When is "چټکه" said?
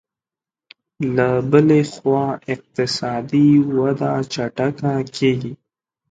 4.33-4.93